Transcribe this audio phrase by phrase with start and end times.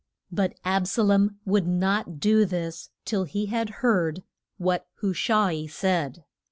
[0.31, 4.23] But Ab sa lom would not do this till he had heard
[4.57, 6.23] what Hu sha i said.